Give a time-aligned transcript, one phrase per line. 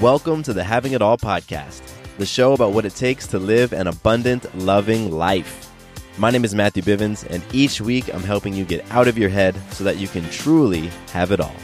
[0.00, 1.82] Welcome to the Having It All podcast,
[2.16, 5.70] the show about what it takes to live an abundant, loving life.
[6.16, 9.28] My name is Matthew Bivens, and each week I'm helping you get out of your
[9.28, 11.54] head so that you can truly have it all.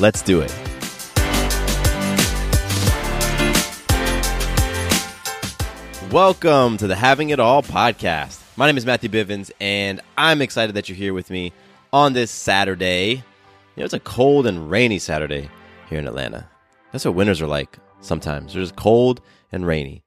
[0.00, 0.52] Let's do it.
[6.10, 8.42] Welcome to the Having It All podcast.
[8.56, 11.52] My name is Matthew Bivens, and I'm excited that you're here with me
[11.92, 13.10] on this Saturday.
[13.12, 13.22] You
[13.76, 15.48] know, it's a cold and rainy Saturday
[15.88, 16.49] here in Atlanta.
[16.92, 18.52] That's what winters are like sometimes.
[18.52, 19.20] They're just cold
[19.52, 20.04] and rainy.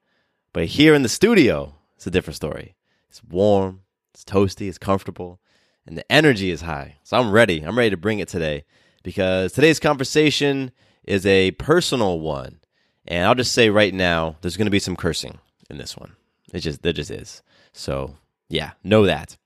[0.51, 2.75] But here in the studio, it's a different story.
[3.09, 3.81] It's warm,
[4.13, 5.39] it's toasty, it's comfortable,
[5.85, 6.97] and the energy is high.
[7.03, 7.61] So I'm ready.
[7.61, 8.65] I'm ready to bring it today
[9.03, 10.71] because today's conversation
[11.03, 12.59] is a personal one.
[13.07, 15.39] And I'll just say right now, there's going to be some cursing
[15.69, 16.15] in this one.
[16.53, 17.41] It just there just is.
[17.73, 18.15] So
[18.49, 19.37] yeah, know that.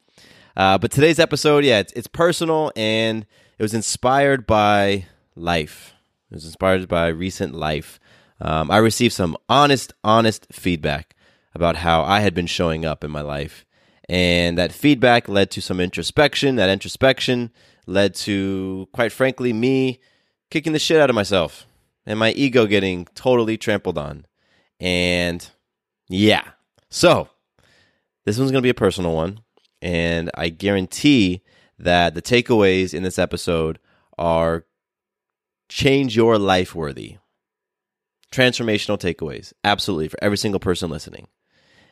[0.55, 3.25] Uh, but today's episode, yeah, it's, it's personal and
[3.57, 5.93] it was inspired by life.
[6.29, 7.99] It was inspired by recent life.
[8.39, 11.15] Um, I received some honest, honest feedback
[11.53, 13.65] about how I had been showing up in my life.
[14.09, 16.55] And that feedback led to some introspection.
[16.55, 17.51] That introspection
[17.85, 19.99] led to, quite frankly, me
[20.49, 21.65] kicking the shit out of myself
[22.05, 24.25] and my ego getting totally trampled on.
[24.79, 25.49] And
[26.09, 26.43] yeah.
[26.89, 27.29] So,
[28.25, 29.41] this one's going to be a personal one.
[29.81, 31.43] And I guarantee
[31.79, 33.79] that the takeaways in this episode
[34.17, 34.65] are
[35.69, 37.17] change your life worthy.
[38.31, 41.27] Transformational takeaways, absolutely, for every single person listening.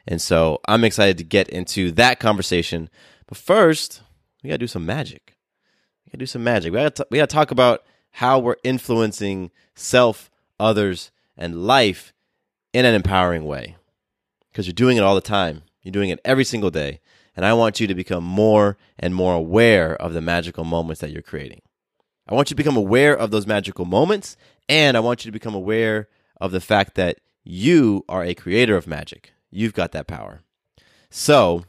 [0.08, 2.90] And so I'm excited to get into that conversation.
[3.28, 4.02] But first,
[4.44, 5.38] we got to do some magic.
[6.06, 6.74] We got to do some magic.
[6.74, 12.14] We got to we got to talk about how we're influencing self, others, and life
[12.74, 13.78] in an empowering way.
[14.52, 15.64] Because you're doing it all the time.
[15.82, 17.02] You're doing it every single day.
[17.36, 21.12] And I want you to become more and more aware of the magical moments that
[21.12, 21.62] you're creating.
[22.28, 24.36] I want you to become aware of those magical moments,
[24.68, 26.10] and I want you to become aware
[26.42, 29.32] of the fact that you are a creator of magic.
[29.52, 30.42] You've got that power.
[31.10, 31.66] So,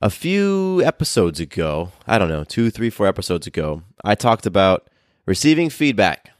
[0.00, 4.88] a few episodes ago, I don't know, two, three, four episodes ago, I talked about
[5.26, 6.30] receiving feedback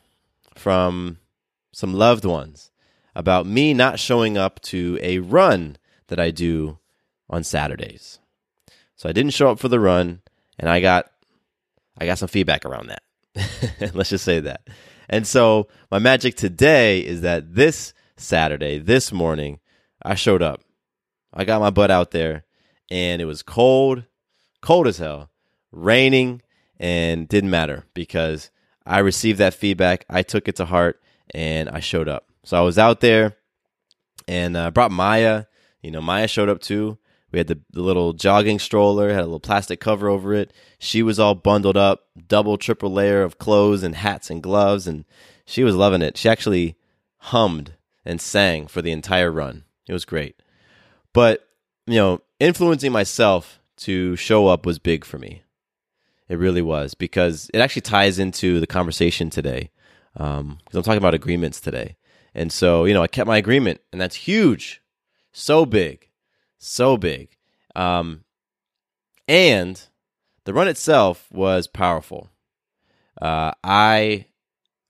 [0.55, 1.19] from
[1.73, 2.71] some loved ones
[3.15, 5.77] about me not showing up to a run
[6.09, 6.79] that I do
[7.29, 8.19] on Saturdays.
[8.95, 10.21] So I didn't show up for the run,
[10.59, 11.11] and I got
[11.99, 13.03] I got some feedback around that.
[13.95, 14.69] Let's just say that.
[15.09, 19.61] And so my magic today is that this Saturday, this morning,
[20.03, 20.63] I showed up.
[21.33, 22.45] I got my butt out there
[22.91, 24.05] and it was cold,
[24.63, 25.31] cold as hell,
[25.71, 26.43] raining,
[26.79, 28.51] and didn't matter because
[28.85, 30.05] I received that feedback.
[30.09, 31.01] I took it to heart
[31.35, 32.27] and I showed up.
[32.45, 33.37] So I was out there
[34.29, 35.45] and uh, brought Maya.
[35.83, 36.99] You know, Maya showed up too.
[37.37, 40.55] We had the, the little jogging stroller, had a little plastic cover over it.
[40.79, 45.05] She was all bundled up, double, triple layer of clothes and hats and gloves, and
[45.45, 46.17] she was loving it.
[46.17, 46.77] She actually
[47.19, 47.75] hummed
[48.07, 49.65] and sang for the entire run.
[49.87, 50.43] It was great.
[51.13, 51.47] But,
[51.87, 55.43] you know, influencing myself to show up was big for me.
[56.31, 59.73] It really was because it actually ties into the conversation today.
[60.15, 61.97] Because um, I'm talking about agreements today.
[62.35, 64.81] And so, you know, I kept my agreement, and that's huge.
[65.33, 66.06] So big
[66.67, 67.37] so big.
[67.75, 68.25] Um,
[69.29, 69.81] and
[70.45, 72.31] the run itself was powerful.
[73.21, 74.27] Uh, I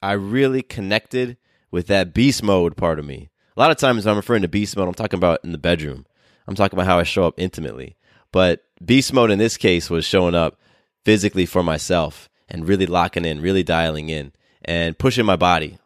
[0.03, 1.37] I really connected
[1.71, 3.31] with that beast mode part of me.
[3.57, 6.07] A lot of times I'm referring to beast mode, I'm talking about in the bedroom.
[6.47, 7.97] I'm talking about how I show up intimately.
[8.33, 10.59] But beast mode in this case was showing up
[11.05, 14.33] physically for myself and really locking in, really dialing in
[14.65, 15.79] and pushing my body.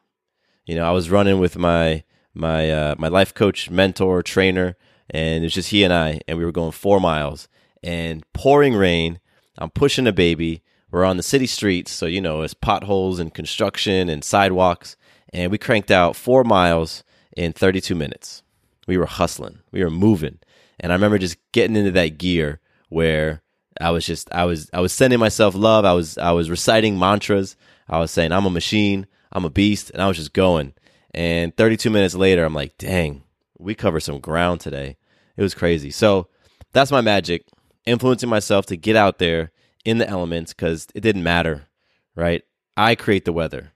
[0.67, 2.05] You know, I was running with my
[2.35, 4.77] my uh, my life coach, mentor, trainer,
[5.11, 7.49] and it's just he and I, and we were going four miles
[7.83, 9.21] and pouring rain.
[9.59, 13.33] I'm pushing a baby we're on the city streets, so you know, it's potholes and
[13.33, 14.97] construction and sidewalks,
[15.33, 17.05] and we cranked out four miles
[17.37, 18.43] in 32 minutes.
[18.89, 20.41] We were hustling, we were moving,
[20.81, 22.59] and I remember just getting into that gear
[22.89, 23.43] where
[23.81, 25.85] I was just I was I was sending myself love.
[25.85, 27.57] I was I was reciting mantras.
[27.89, 30.75] I was saying I'm a machine, I'm a beast, and I was just going.
[31.13, 33.23] And 32 minutes later, I'm like, dang,
[33.59, 34.97] we covered some ground today.
[35.41, 35.91] It was crazy.
[35.91, 36.29] So
[36.75, 37.47] that's my magic,
[37.87, 39.53] influencing myself to get out there
[39.87, 41.67] in the elements because it didn't matter,
[42.15, 42.43] right?
[42.77, 43.73] I create the weather.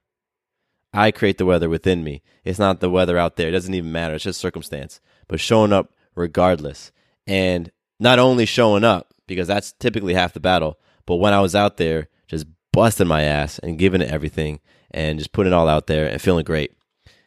[0.92, 2.22] I create the weather within me.
[2.44, 3.48] It's not the weather out there.
[3.48, 4.14] It doesn't even matter.
[4.14, 5.00] It's just circumstance.
[5.26, 6.92] But showing up regardless.
[7.26, 11.54] And not only showing up, because that's typically half the battle, but when I was
[11.54, 12.44] out there, just
[12.74, 16.20] busting my ass and giving it everything and just putting it all out there and
[16.20, 16.76] feeling great.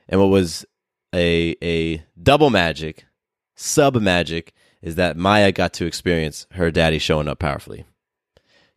[0.07, 0.63] And what was
[1.11, 3.05] a a double magic,
[3.57, 7.83] sub magic, is that Maya got to experience her daddy showing up powerfully.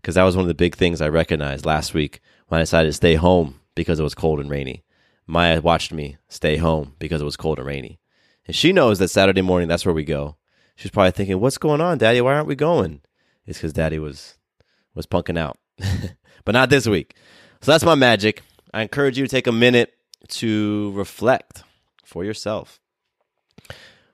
[0.00, 2.88] Because that was one of the big things I recognized last week when I decided
[2.88, 4.82] to stay home because it was cold and rainy.
[5.27, 8.00] Maya watched me stay home because it was cold and rainy.
[8.47, 10.37] And she knows that Saturday morning, that's where we go.
[10.75, 12.21] She's probably thinking, What's going on, Daddy?
[12.21, 13.03] Why aren't we going?
[13.47, 14.38] It's because Daddy was
[14.94, 15.59] was punking out.
[16.44, 17.15] but not this week.
[17.61, 18.43] So that's my magic.
[18.73, 19.93] I encourage you to take a minute
[20.29, 21.62] to reflect
[22.05, 22.81] for yourself.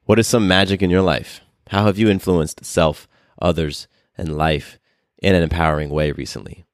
[0.07, 1.41] What is some magic in your life?
[1.71, 3.09] How have you influenced self,
[3.43, 4.79] others, and life
[5.19, 6.65] in an empowering way recently?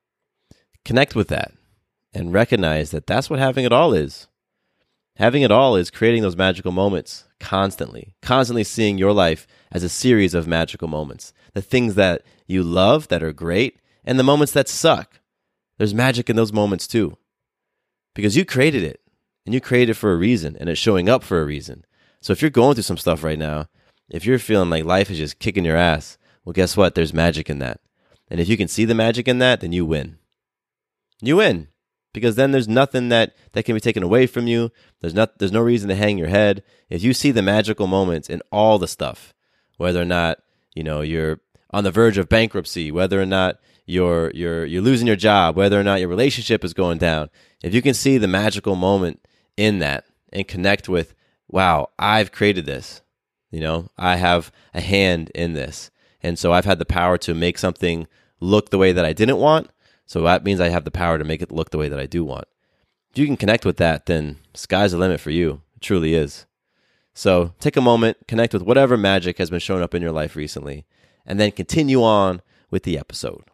[0.84, 1.52] Connect with that
[2.12, 4.26] and recognize that that's what having it all is.
[5.17, 9.88] Having it all is creating those magical moments constantly, constantly seeing your life as a
[9.88, 11.32] series of magical moments.
[11.55, 15.20] The things that you love that are great and the moments that suck.
[15.79, 17.17] There's magic in those moments too.
[18.14, 19.00] Because you created it
[19.46, 21.87] and you created it for a reason and it's showing up for a reason.
[22.22, 23.69] So if you're going through some stuff right now,
[24.08, 26.94] if you're feeling like life is just kicking your ass, well, guess what?
[26.94, 27.80] There's magic in that.
[28.30, 30.19] And if you can see the magic in that, then you win.
[31.20, 31.69] You win
[32.12, 34.70] because then there's nothing that that can be taken away from you.
[35.00, 36.62] There's not there's no reason to hang your head.
[36.88, 39.34] If you see the magical moments in all the stuff,
[39.76, 40.38] whether or not,
[40.74, 41.40] you know, you're
[41.70, 45.78] on the verge of bankruptcy, whether or not you're you're you're losing your job, whether
[45.78, 47.30] or not your relationship is going down,
[47.62, 49.26] if you can see the magical moment
[49.56, 51.14] in that and connect with,
[51.52, 53.02] wow, I've created this.
[53.52, 55.90] You know, I have a hand in this.
[56.22, 58.08] And so I've had the power to make something
[58.40, 59.70] look the way that I didn't want
[60.12, 62.04] so that means I have the power to make it look the way that I
[62.04, 62.46] do want.
[63.12, 65.62] If you can connect with that, then sky's the limit for you.
[65.75, 66.44] It truly is.
[67.14, 70.37] So take a moment, connect with whatever magic has been showing up in your life
[70.37, 70.84] recently,
[71.25, 73.44] and then continue on with the episode.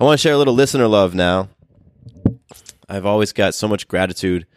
[0.00, 1.48] I want to share a little listener love now.
[2.88, 4.48] I've always got so much gratitude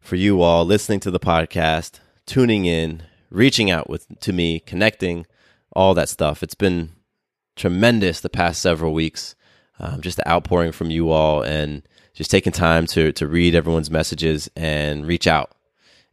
[0.00, 5.26] for you all listening to the podcast, tuning in, reaching out with to me, connecting,
[5.74, 6.42] all that stuff.
[6.42, 6.90] It's been
[7.56, 9.34] tremendous the past several weeks
[9.80, 11.82] um, just the outpouring from you all and
[12.12, 15.52] just taking time to to read everyone's messages and reach out.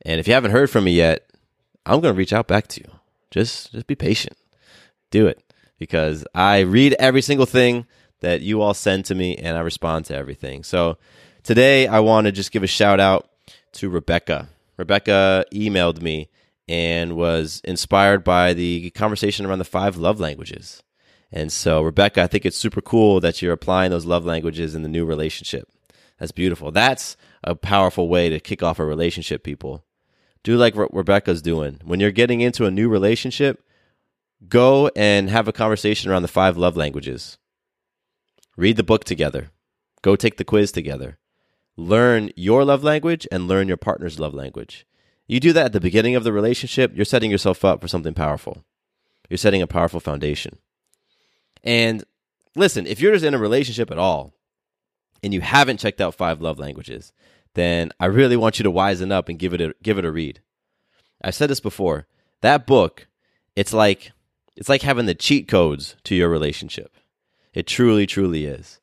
[0.06, 1.30] And if you haven't heard from me yet,
[1.86, 2.90] I'm going to reach out back to you.
[3.30, 4.38] Just just be patient.
[5.12, 5.44] Do it
[5.78, 7.86] because I read every single thing
[8.22, 10.64] that you all send to me and I respond to everything.
[10.64, 10.98] So
[11.44, 13.30] today I want to just give a shout out
[13.74, 14.50] to Rebecca.
[14.78, 16.30] Rebecca emailed me
[16.68, 20.84] and was inspired by the conversation around the five love languages.
[21.32, 24.84] And so, Rebecca, I think it's super cool that you're applying those love languages in
[24.84, 25.68] the new relationship.
[26.20, 26.72] That's beautiful.
[26.72, 29.84] That's a powerful way to kick off a relationship, people.
[30.44, 31.80] Do like what Rebecca's doing.
[31.84, 33.64] When you're getting into a new relationship,
[34.48, 37.38] go and have a conversation around the five love languages.
[38.56, 39.52] Read the book together.
[40.02, 41.18] Go take the quiz together.
[41.78, 44.86] Learn your love language and learn your partner's love language.
[45.28, 48.14] You do that at the beginning of the relationship, you're setting yourself up for something
[48.14, 48.64] powerful.
[49.30, 50.58] You're setting a powerful foundation.
[51.64, 52.04] And
[52.56, 54.34] listen, if you're just in a relationship at all
[55.22, 57.12] and you haven't checked out five love languages,
[57.54, 60.12] then I really want you to wisen up and give it a, give it a
[60.12, 60.42] read.
[61.22, 62.08] I've said this before.
[62.42, 63.08] That book,
[63.56, 64.12] it's like
[64.56, 66.96] it's like having the cheat codes to your relationship.
[67.54, 68.80] It truly, truly is.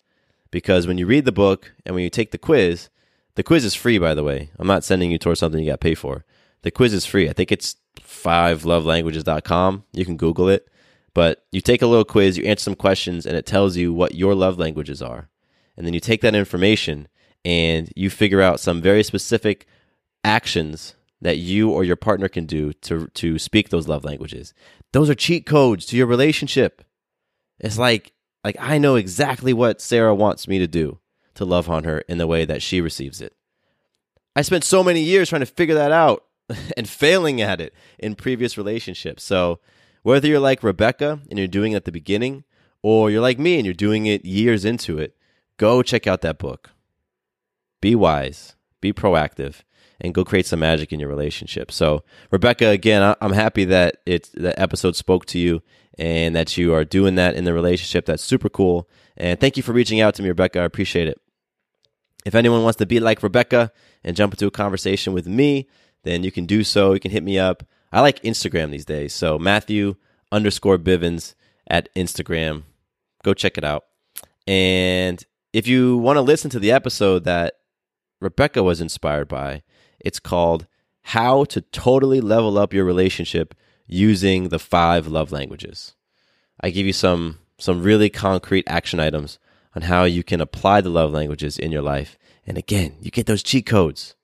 [0.54, 2.88] Because when you read the book and when you take the quiz,
[3.34, 4.50] the quiz is free, by the way.
[4.56, 6.24] I'm not sending you towards something you got to pay for.
[6.62, 7.28] The quiz is free.
[7.28, 9.82] I think it's fivelovelanguages.com.
[9.92, 10.68] You can Google it.
[11.12, 14.14] But you take a little quiz, you answer some questions, and it tells you what
[14.14, 15.28] your love languages are.
[15.76, 17.08] And then you take that information
[17.44, 19.66] and you figure out some very specific
[20.22, 24.54] actions that you or your partner can do to to speak those love languages.
[24.92, 26.84] Those are cheat codes to your relationship.
[27.58, 28.13] It's like
[28.44, 31.00] like I know exactly what Sarah wants me to do
[31.34, 33.34] to love on her in the way that she receives it.
[34.36, 36.24] I spent so many years trying to figure that out
[36.76, 39.24] and failing at it in previous relationships.
[39.24, 39.60] So
[40.02, 42.44] whether you're like Rebecca and you're doing it at the beginning,
[42.82, 45.16] or you're like me and you're doing it years into it,
[45.56, 46.70] go check out that book.
[47.80, 49.62] Be wise, be proactive,
[50.00, 51.72] and go create some magic in your relationship.
[51.72, 55.62] So, Rebecca, again, I'm happy that it the episode spoke to you
[55.98, 58.06] and that you are doing that in the relationship.
[58.06, 58.88] That's super cool.
[59.16, 60.60] And thank you for reaching out to me, Rebecca.
[60.60, 61.20] I appreciate it.
[62.24, 63.70] If anyone wants to be like Rebecca
[64.02, 65.68] and jump into a conversation with me,
[66.02, 66.94] then you can do so.
[66.94, 67.62] You can hit me up.
[67.92, 69.12] I like Instagram these days.
[69.12, 69.96] So Matthew
[70.32, 71.34] underscore Bivens
[71.68, 72.64] at Instagram.
[73.22, 73.84] Go check it out.
[74.46, 77.54] And if you want to listen to the episode that
[78.20, 79.62] Rebecca was inspired by,
[80.00, 80.66] it's called
[81.02, 83.54] How to Totally Level Up Your Relationship
[83.86, 85.94] Using the Five Love Languages.
[86.60, 89.38] I give you some some really concrete action items
[89.76, 92.18] on how you can apply the love languages in your life.
[92.46, 94.14] And again, you get those cheat codes.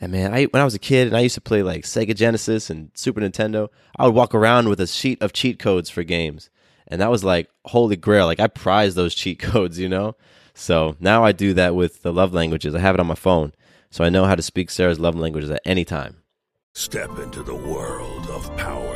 [0.00, 2.14] And man, I when I was a kid and I used to play like Sega
[2.14, 6.02] Genesis and Super Nintendo, I would walk around with a sheet of cheat codes for
[6.02, 6.50] games.
[6.88, 8.26] And that was like holy grail.
[8.26, 10.16] Like I prize those cheat codes, you know?
[10.54, 12.74] So now I do that with the love languages.
[12.74, 13.52] I have it on my phone.
[13.90, 16.16] So I know how to speak Sarah's love languages at any time.
[16.74, 18.95] Step into the world of power,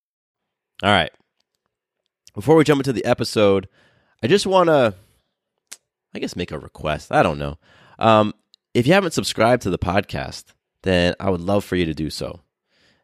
[0.83, 1.11] All right.
[2.33, 3.67] Before we jump into the episode,
[4.23, 4.95] I just want to,
[6.15, 7.11] I guess, make a request.
[7.11, 7.57] I don't know.
[7.99, 8.33] Um,
[8.73, 10.45] if you haven't subscribed to the podcast,
[10.81, 12.39] then I would love for you to do so,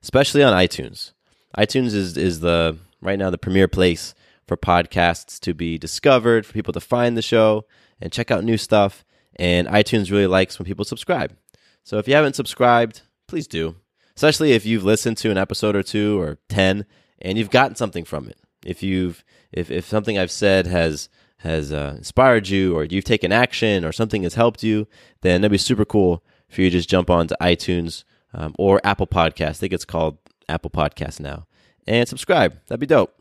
[0.01, 1.11] especially on iTunes.
[1.55, 4.15] iTunes is is the right now the premier place
[4.47, 7.65] for podcasts to be discovered, for people to find the show
[8.01, 9.03] and check out new stuff.
[9.35, 11.35] And iTunes really likes when people subscribe.
[11.83, 13.75] So if you haven't subscribed, please do.
[14.15, 16.87] Especially if you've listened to an episode or two or 10
[17.21, 18.37] and you've gotten something from it.
[18.65, 21.09] If you've if if something I've said has
[21.39, 24.87] has uh, inspired you or you've taken action or something has helped you,
[25.21, 29.07] then that'd be super cool for you to just jump onto iTunes um, or Apple
[29.07, 29.49] Podcast.
[29.49, 30.17] I think it's called
[30.49, 31.45] Apple Podcast now,
[31.85, 32.57] and subscribe.
[32.67, 33.13] That'd be dope.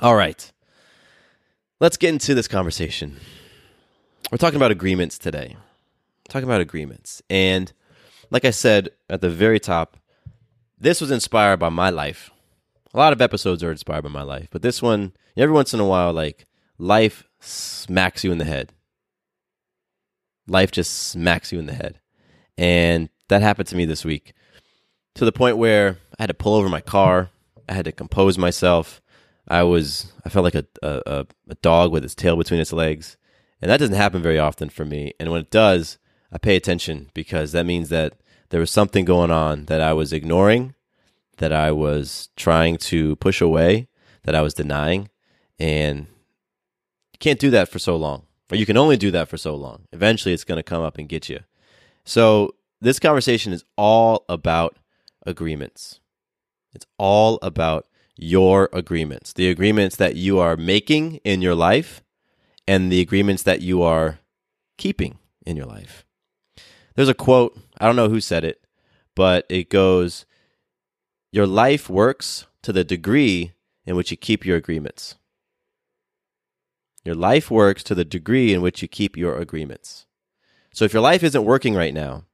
[0.00, 0.52] All right,
[1.80, 3.16] let's get into this conversation.
[4.30, 5.56] We're talking about agreements today.
[5.56, 7.72] We're talking about agreements, and
[8.30, 9.96] like I said at the very top,
[10.78, 12.31] this was inspired by my life
[12.94, 15.80] a lot of episodes are inspired by my life, but this one, every once in
[15.80, 16.46] a while, like
[16.78, 18.72] life smacks you in the head.
[20.46, 22.00] Life just smacks you in the head.
[22.58, 24.34] And that happened to me this week
[25.14, 27.30] to the point where I had to pull over my car.
[27.68, 29.00] I had to compose myself.
[29.48, 33.16] I was, I felt like a, a, a dog with its tail between its legs.
[33.60, 35.14] And that doesn't happen very often for me.
[35.18, 35.98] And when it does,
[36.32, 38.14] I pay attention because that means that
[38.50, 40.74] there was something going on that I was ignoring
[41.38, 43.88] that I was trying to push away,
[44.24, 45.08] that I was denying.
[45.58, 46.06] And
[47.12, 49.54] you can't do that for so long, or you can only do that for so
[49.54, 49.86] long.
[49.92, 51.40] Eventually, it's going to come up and get you.
[52.04, 54.76] So, this conversation is all about
[55.24, 56.00] agreements.
[56.74, 57.86] It's all about
[58.16, 62.02] your agreements, the agreements that you are making in your life,
[62.66, 64.18] and the agreements that you are
[64.78, 66.04] keeping in your life.
[66.94, 68.64] There's a quote, I don't know who said it,
[69.14, 70.26] but it goes,
[71.32, 73.52] your life works to the degree
[73.86, 75.16] in which you keep your agreements.
[77.04, 80.06] Your life works to the degree in which you keep your agreements.
[80.72, 82.24] So if your life isn't working right now,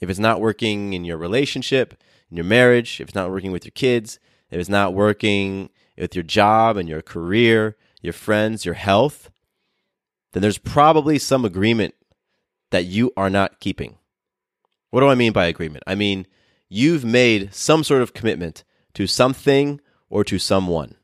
[0.00, 1.94] if it's not working in your relationship,
[2.30, 4.18] in your marriage, if it's not working with your kids,
[4.50, 9.30] if it's not working with your job and your career, your friends, your health,
[10.32, 11.94] then there's probably some agreement
[12.70, 13.96] that you are not keeping.
[14.90, 15.84] What do I mean by agreement?
[15.86, 16.26] I mean,
[16.68, 20.96] you've made some sort of commitment to something or to someone.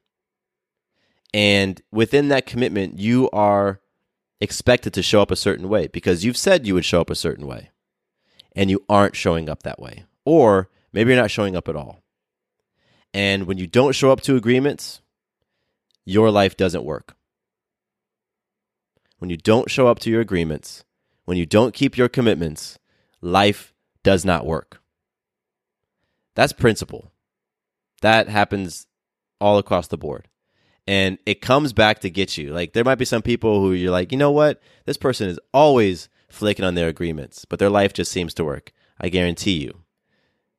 [1.33, 3.81] And within that commitment, you are
[4.41, 7.15] expected to show up a certain way because you've said you would show up a
[7.15, 7.71] certain way
[8.57, 10.05] and you aren't showing up that way.
[10.25, 12.03] Or maybe you're not showing up at all.
[13.13, 15.01] And when you don't show up to agreements,
[16.05, 17.17] your life doesn't work.
[19.19, 20.85] When you don't show up to your agreements,
[21.25, 22.79] when you don't keep your commitments,
[23.21, 24.80] life does not work.
[26.35, 27.13] That's principle.
[28.03, 28.87] That happens
[29.41, 30.29] all across the board.
[30.87, 32.53] And it comes back to get you.
[32.53, 34.61] Like, there might be some people who you're like, you know what?
[34.87, 38.73] This person is always flaking on their agreements, but their life just seems to work.
[38.99, 39.83] I guarantee you.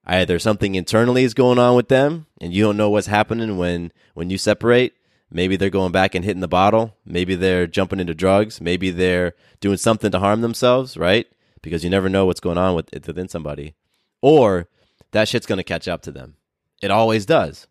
[0.06, 3.92] Either something internally is going on with them and you don't know what's happening when,
[4.13, 4.94] when you separate.
[5.30, 6.98] Maybe they're going back and hitting the bottle.
[7.06, 8.60] Maybe they're jumping into drugs.
[8.60, 11.28] Maybe they're doing something to harm themselves, right?
[11.62, 13.75] Because you never know what's going on with, within somebody.
[14.22, 14.68] Or
[15.12, 16.36] that shit's going to catch up to them.
[16.82, 17.68] It always does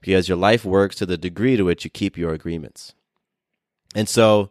[0.00, 2.94] because your life works to the degree to which you keep your agreements.
[3.94, 4.50] And so,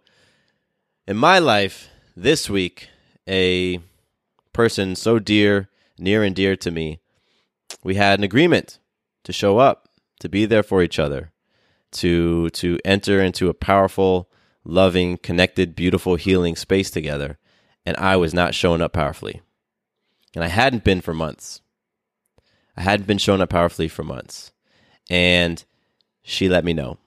[1.07, 2.89] in my life this week,
[3.27, 3.79] a
[4.53, 6.99] person so dear, near and dear to me,
[7.83, 8.79] we had an agreement
[9.23, 11.31] to show up, to be there for each other,
[11.91, 14.29] to to enter into a powerful,
[14.63, 17.37] loving, connected, beautiful, healing space together,
[17.85, 19.41] and I was not showing up powerfully.
[20.35, 21.61] And I hadn't been for months.
[22.79, 24.53] I hadn't been showing up powerfully for months.
[25.09, 25.61] And
[26.23, 26.97] she let me know.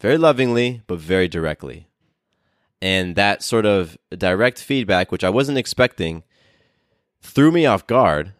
[0.00, 1.88] Very lovingly, but very directly.
[2.80, 6.22] And that sort of direct feedback, which I wasn't expecting,
[7.20, 8.32] threw me off guard.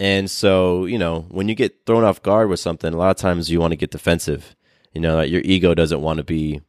[0.00, 3.16] And so, you know, when you get thrown off guard with something, a lot of
[3.16, 4.56] times you want to get defensive.
[4.92, 6.62] You know, your ego doesn't want to be,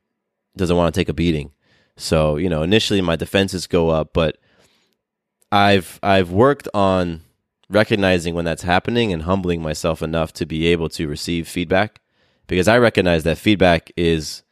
[0.58, 1.52] doesn't want to take a beating.
[1.98, 4.38] So, you know, initially my defenses go up, but
[5.52, 7.22] I've I've worked on
[7.72, 12.00] recognizing when that's happening and humbling myself enough to be able to receive feedback
[12.48, 14.44] because I recognize that feedback is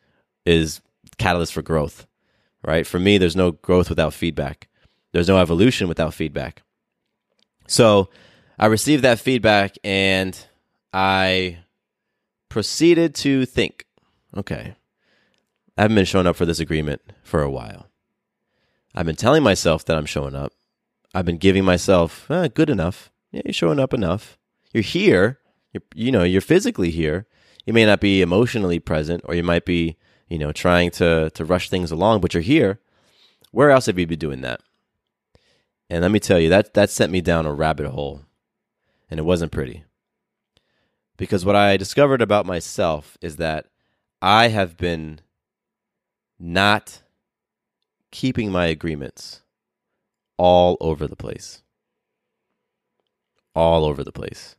[0.45, 0.81] is
[1.17, 2.07] catalyst for growth.
[2.63, 2.88] Right?
[2.88, 4.67] For me there's no growth without feedback.
[5.11, 6.61] There's no evolution without feedback.
[7.67, 8.09] So,
[8.57, 10.38] I received that feedback and
[10.91, 11.59] I
[12.49, 13.85] proceeded to think,
[14.35, 14.75] okay,
[15.77, 17.88] I haven't been showing up for this agreement for a while.
[18.93, 20.51] I've been telling myself that I'm showing up.
[21.13, 23.12] I've been giving myself eh, good enough.
[23.32, 24.38] Yeah, you're showing up enough.
[24.74, 25.39] You're here.
[25.74, 27.28] You're, you know, you're physically here.
[27.65, 31.45] You may not be emotionally present, or you might be, you know, trying to to
[31.45, 32.80] rush things along, but you're here.
[33.52, 34.62] Where else have you been doing that?
[35.89, 38.22] And let me tell you, that that sent me down a rabbit hole,
[39.10, 39.84] and it wasn't pretty.
[41.17, 43.65] Because what I discovered about myself is that
[44.22, 45.19] I have been
[46.39, 47.02] not
[48.12, 49.41] keeping my agreements
[50.39, 51.62] all over the place.
[53.54, 54.56] All over the place.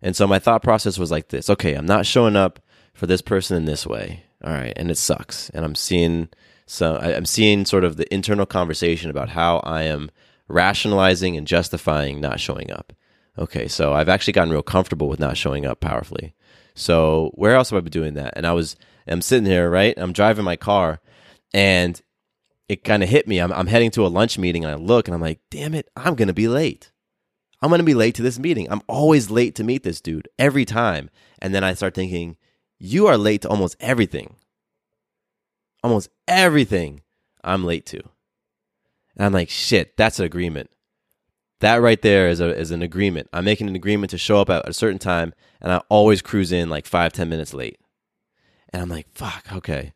[0.00, 2.60] And so my thought process was like this okay, I'm not showing up
[2.94, 4.22] for this person in this way.
[4.42, 4.72] All right.
[4.76, 5.50] And it sucks.
[5.50, 6.28] And I'm seeing
[6.66, 10.10] so I'm seeing sort of the internal conversation about how I am
[10.48, 12.92] rationalizing and justifying not showing up.
[13.38, 16.34] Okay, so I've actually gotten real comfortable with not showing up powerfully.
[16.74, 18.34] So where else have I been doing that?
[18.36, 18.76] And I was
[19.08, 19.94] I'm sitting here, right?
[19.96, 21.00] I'm driving my car
[21.52, 22.00] and
[22.70, 23.40] it kind of hit me.
[23.40, 25.90] I'm, I'm heading to a lunch meeting and I look and I'm like, damn it,
[25.96, 26.92] I'm going to be late.
[27.60, 28.70] I'm going to be late to this meeting.
[28.70, 31.10] I'm always late to meet this dude every time.
[31.40, 32.36] And then I start thinking,
[32.78, 34.36] you are late to almost everything.
[35.82, 37.02] Almost everything
[37.42, 37.98] I'm late to.
[39.16, 40.70] And I'm like, shit, that's an agreement.
[41.58, 43.28] That right there is, a, is an agreement.
[43.32, 46.52] I'm making an agreement to show up at a certain time and I always cruise
[46.52, 47.80] in like five, ten minutes late.
[48.72, 49.92] And I'm like, fuck, okay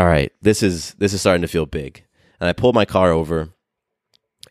[0.00, 2.06] all right, this is this is starting to feel big.
[2.40, 3.50] And I pulled my car over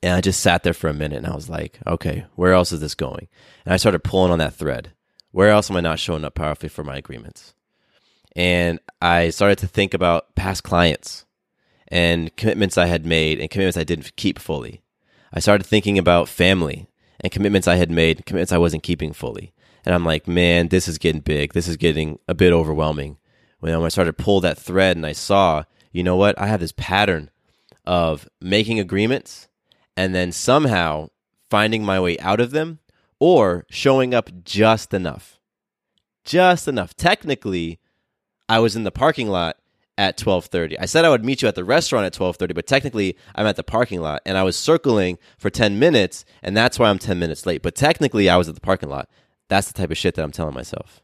[0.03, 2.71] and I just sat there for a minute and I was like, okay, where else
[2.71, 3.27] is this going?
[3.65, 4.91] And I started pulling on that thread.
[5.31, 7.55] Where else am I not showing up powerfully for my agreements?
[8.35, 11.25] And I started to think about past clients
[11.88, 14.83] and commitments I had made and commitments I didn't keep fully.
[15.33, 19.53] I started thinking about family and commitments I had made, commitments I wasn't keeping fully.
[19.83, 21.53] And I'm like, man, this is getting big.
[21.53, 23.17] This is getting a bit overwhelming
[23.60, 26.60] when I started to pull that thread and I saw, you know what, I have
[26.60, 27.30] this pattern
[27.86, 29.48] of making agreements
[29.98, 31.10] and then somehow
[31.50, 32.80] finding my way out of them
[33.19, 35.39] or showing up just enough.
[36.24, 36.95] Just enough.
[36.95, 37.80] Technically,
[38.48, 39.58] I was in the parking lot
[39.98, 40.78] at 12:30.
[40.80, 43.58] I said I would meet you at the restaurant at 12:30, but technically I'm at
[43.58, 47.19] the parking lot and I was circling for 10 minutes and that's why I'm 10
[47.19, 47.62] minutes late.
[47.62, 49.10] But technically I was at the parking lot.
[49.50, 51.02] That's the type of shit that I'm telling myself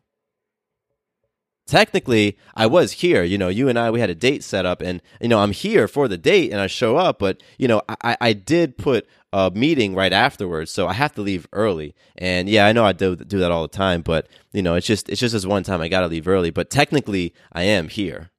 [1.65, 3.23] technically I was here.
[3.23, 5.51] You know, you and I we had a date set up, and you know I'm
[5.51, 7.19] here for the date, and I show up.
[7.19, 11.21] But you know, I I did put a meeting right afterwards, so I have to
[11.21, 11.95] leave early.
[12.17, 14.88] And yeah, I know I do do that all the time, but you know, it's
[14.88, 16.51] just it's just this one time I got to leave early.
[16.51, 18.32] But technically, I am here.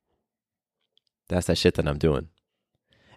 [1.29, 2.29] That's that shit that I'm doing.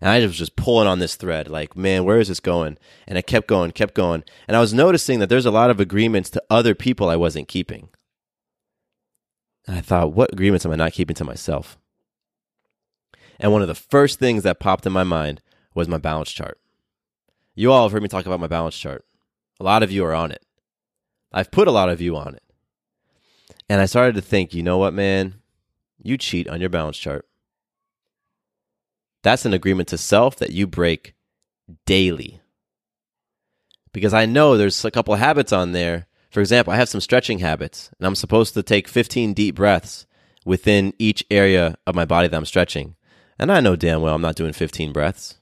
[0.02, 2.78] And I was just pulling on this thread, like, man, where is this going?
[3.06, 4.24] And I kept going, kept going.
[4.48, 7.50] And I was noticing that there's a lot of agreements to other people I wasn't
[7.50, 7.90] keeping
[9.68, 11.78] And I thought, what agreements am I not keeping to myself?
[13.40, 15.42] And one of the first things that popped in my mind
[15.74, 16.60] was my balance chart.
[17.56, 19.06] You all have heard me talk about my balance chart.
[19.60, 20.46] A lot of you are on it.
[21.32, 22.44] I've put a lot of you on it.
[23.70, 25.36] And I started to think, you know what, man?
[26.02, 27.28] You cheat on your balance chart.
[29.22, 31.14] That's an agreement to self that you break
[31.86, 32.42] daily.
[33.92, 36.08] Because I know there's a couple habits on there.
[36.30, 40.06] For example, I have some stretching habits, and I'm supposed to take 15 deep breaths
[40.46, 42.96] within each area of my body that I'm stretching.
[43.38, 45.40] And I know damn well I'm not doing 15 breaths.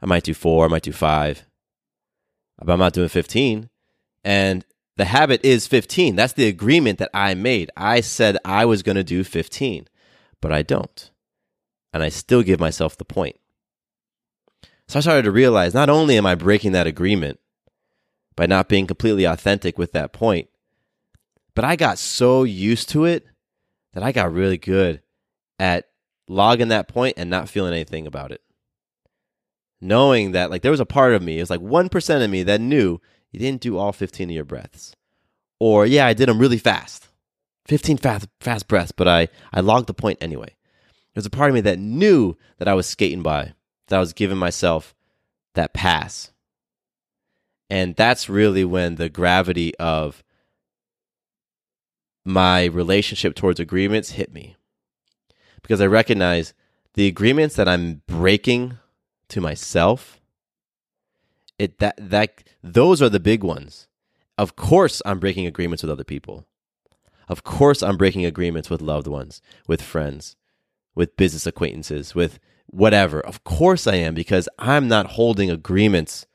[0.00, 1.44] I might do four, I might do five,
[2.58, 3.68] but I'm not doing 15.
[4.24, 4.64] And
[4.96, 6.14] the habit is 15.
[6.16, 7.70] That's the agreement that I made.
[7.76, 9.88] I said I was going to do 15,
[10.40, 11.10] but I don't.
[11.92, 13.36] And I still give myself the point.
[14.88, 17.40] So I started to realize not only am I breaking that agreement
[18.40, 20.48] by not being completely authentic with that point,
[21.54, 23.26] but I got so used to it
[23.92, 25.02] that I got really good
[25.58, 25.90] at
[26.26, 28.40] logging that point and not feeling anything about it.
[29.78, 32.42] Knowing that, like, there was a part of me, it was like 1% of me
[32.44, 32.98] that knew
[33.30, 34.96] you didn't do all 15 of your breaths.
[35.58, 37.08] Or, yeah, I did them really fast.
[37.66, 40.48] 15 fast, fast breaths, but I, I logged the point anyway.
[40.48, 43.52] There was a part of me that knew that I was skating by,
[43.88, 44.94] that I was giving myself
[45.52, 46.32] that pass.
[47.70, 50.24] And that's really when the gravity of
[52.24, 54.56] my relationship towards agreements hit me.
[55.62, 56.52] Because I recognize
[56.94, 58.78] the agreements that I'm breaking
[59.28, 60.20] to myself,
[61.58, 63.86] it that that those are the big ones.
[64.36, 66.46] Of course I'm breaking agreements with other people.
[67.28, 70.34] Of course I'm breaking agreements with loved ones, with friends,
[70.96, 73.20] with business acquaintances, with whatever.
[73.20, 76.26] Of course I am because I'm not holding agreements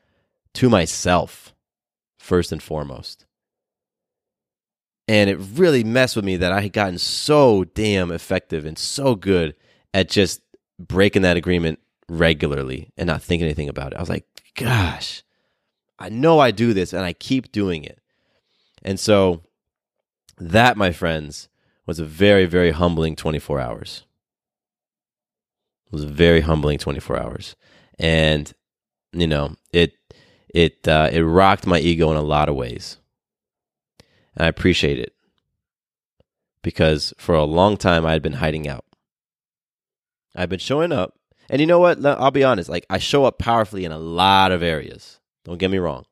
[0.56, 1.54] to myself
[2.18, 3.26] first and foremost.
[5.08, 9.14] And it really messed with me that I had gotten so damn effective and so
[9.14, 9.54] good
[9.94, 10.40] at just
[10.78, 13.96] breaking that agreement regularly and not thinking anything about it.
[13.96, 15.22] I was like, gosh,
[15.98, 18.00] I know I do this and I keep doing it.
[18.82, 19.42] And so
[20.38, 21.48] that, my friends,
[21.86, 24.04] was a very, very humbling 24 hours.
[25.86, 27.56] It was a very humbling 24 hours.
[27.98, 28.52] And,
[29.12, 29.92] you know, it,
[30.56, 32.96] it, uh, it rocked my ego in a lot of ways.
[34.34, 35.12] And I appreciate it
[36.62, 38.86] because for a long time I had been hiding out.
[40.34, 41.12] I've been showing up.
[41.50, 42.04] And you know what?
[42.04, 42.70] I'll be honest.
[42.70, 45.20] Like, I show up powerfully in a lot of areas.
[45.44, 46.06] Don't get me wrong.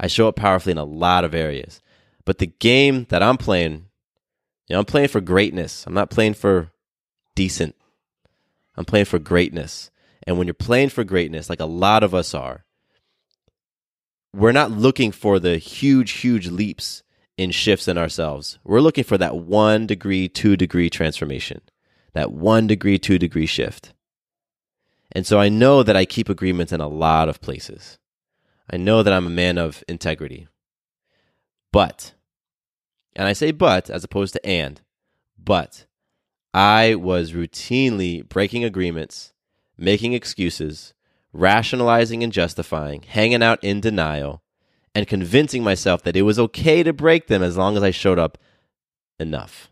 [0.00, 1.80] I show up powerfully in a lot of areas.
[2.24, 3.86] But the game that I'm playing,
[4.66, 5.86] you know, I'm playing for greatness.
[5.86, 6.72] I'm not playing for
[7.36, 7.76] decent.
[8.76, 9.92] I'm playing for greatness.
[10.24, 12.64] And when you're playing for greatness, like a lot of us are,
[14.34, 17.02] we're not looking for the huge, huge leaps
[17.36, 18.58] in shifts in ourselves.
[18.64, 21.62] We're looking for that one degree, two degree transformation,
[22.12, 23.92] that one degree, two degree shift.
[25.12, 27.98] And so I know that I keep agreements in a lot of places.
[28.72, 30.46] I know that I'm a man of integrity.
[31.72, 32.14] But,
[33.16, 34.80] and I say but as opposed to and,
[35.36, 35.86] but
[36.54, 39.32] I was routinely breaking agreements,
[39.76, 40.94] making excuses,
[41.32, 44.42] rationalizing and justifying, hanging out in denial,
[44.94, 48.18] and convincing myself that it was okay to break them as long as I showed
[48.18, 48.38] up
[49.18, 49.70] enough.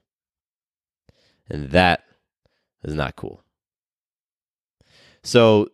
[1.51, 2.05] And that
[2.85, 3.43] is not cool.
[5.23, 5.69] So,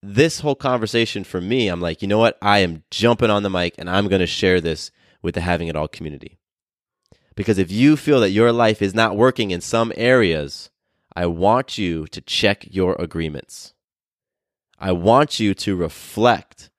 [0.00, 2.38] this whole conversation for me, I'm like, you know what?
[2.40, 5.68] I am jumping on the mic and I'm going to share this with the Having
[5.68, 6.38] It All community.
[7.34, 10.70] Because if you feel that your life is not working in some areas,
[11.14, 13.74] I want you to check your agreements.
[14.78, 16.70] I want you to reflect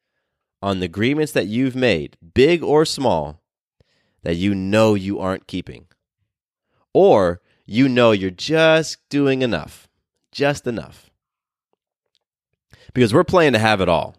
[0.61, 3.41] on the agreements that you've made, big or small,
[4.23, 5.87] that you know you aren't keeping.
[6.93, 9.87] Or you know you're just doing enough,
[10.31, 11.09] just enough.
[12.93, 14.15] Because we're playing to have it all.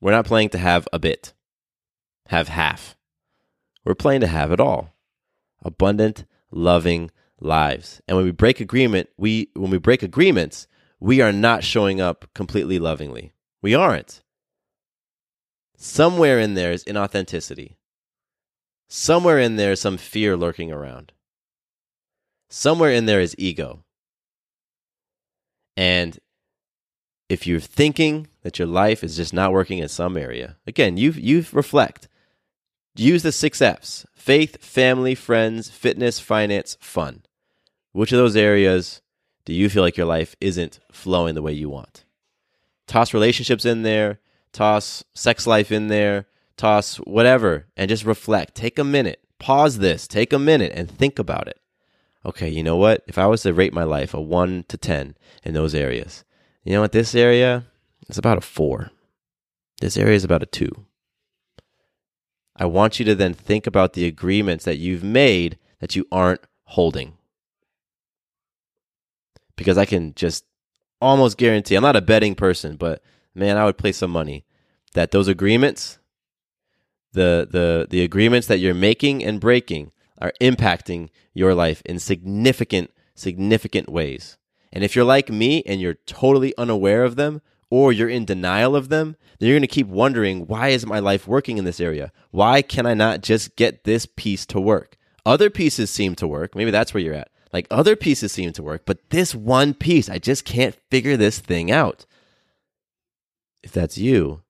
[0.00, 1.34] We're not playing to have a bit,
[2.28, 2.96] have half.
[3.84, 4.94] We're playing to have it all.
[5.62, 8.00] Abundant, loving lives.
[8.08, 10.66] And when we break agreement, we when we break agreements,
[11.00, 13.32] we are not showing up completely lovingly.
[13.62, 14.22] We aren't.
[15.76, 17.76] Somewhere in there is inauthenticity.
[18.88, 21.12] Somewhere in there is some fear lurking around.
[22.50, 23.84] Somewhere in there is ego.
[25.76, 26.18] And
[27.30, 31.12] if you're thinking that your life is just not working in some area, again, you
[31.12, 32.08] you reflect.
[32.96, 37.22] Use the six F's faith, family, friends, fitness, finance, fun.
[37.92, 39.00] Which of those areas
[39.50, 42.04] do you feel like your life isn't flowing the way you want?
[42.86, 44.20] Toss relationships in there,
[44.52, 48.54] toss sex life in there, toss whatever, and just reflect.
[48.54, 51.58] Take a minute, pause this, take a minute and think about it.
[52.24, 53.02] okay, you know what?
[53.06, 56.24] If I was to rate my life a 1 to 10 in those areas,
[56.62, 56.92] you know what?
[56.92, 57.64] This area,
[58.08, 58.90] is about a 4.
[59.80, 60.70] This area is about a 2.
[62.56, 66.42] I want you to then think about the agreements that you've made that you aren't
[66.64, 67.14] holding.
[69.60, 70.46] Because I can just
[71.02, 73.02] almost guarantee, I'm not a betting person, but
[73.34, 74.46] man, I would place some money
[74.94, 75.98] that those agreements,
[77.12, 82.90] the the the agreements that you're making and breaking are impacting your life in significant
[83.14, 84.38] significant ways.
[84.72, 88.74] And if you're like me and you're totally unaware of them or you're in denial
[88.74, 91.80] of them, then you're going to keep wondering, why is my life working in this
[91.80, 92.12] area?
[92.30, 94.96] Why can I not just get this piece to work?
[95.26, 96.54] Other pieces seem to work.
[96.54, 97.30] Maybe that's where you're at.
[97.52, 101.38] Like other pieces seem to work, but this one piece, I just can't figure this
[101.38, 102.06] thing out.
[103.62, 104.42] If that's you,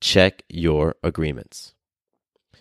[0.00, 1.74] check your agreements.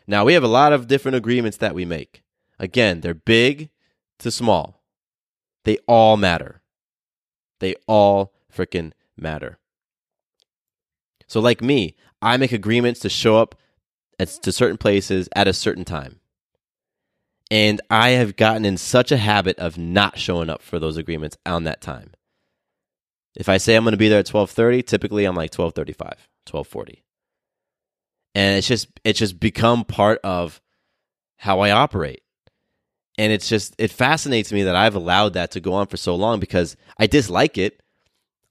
[0.07, 2.23] Now, we have a lot of different agreements that we make.
[2.57, 3.69] Again, they're big
[4.17, 4.81] to small.
[5.63, 6.61] They all matter.
[7.59, 9.59] They all freaking matter.
[11.27, 13.55] So, like me, I make agreements to show up
[14.17, 16.18] at, to certain places at a certain time.
[17.51, 21.37] And I have gotten in such a habit of not showing up for those agreements
[21.45, 22.11] on that time.
[23.35, 26.13] If I say I'm going to be there at 12:30, typically I'm like 12:35,
[26.47, 27.01] 12:40
[28.35, 30.61] and it's just it's just become part of
[31.37, 32.21] how I operate.
[33.17, 36.15] And it's just it fascinates me that I've allowed that to go on for so
[36.15, 37.81] long because I dislike it.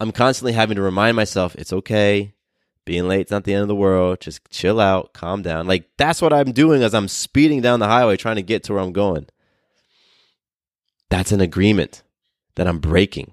[0.00, 2.34] I'm constantly having to remind myself it's okay.
[2.88, 4.18] Being late, late's not the end of the world.
[4.18, 5.66] Just chill out, calm down.
[5.66, 8.72] Like that's what I'm doing as I'm speeding down the highway trying to get to
[8.72, 9.26] where I'm going.
[11.10, 12.02] That's an agreement
[12.54, 13.32] that I'm breaking.